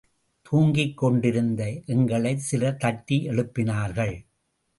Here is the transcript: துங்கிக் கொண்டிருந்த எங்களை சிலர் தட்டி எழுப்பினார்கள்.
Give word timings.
துங்கிக் 0.41 0.97
கொண்டிருந்த 0.97 1.81
எங்களை 1.85 2.37
சிலர் 2.37 2.77
தட்டி 2.77 3.27
எழுப்பினார்கள். 3.29 4.15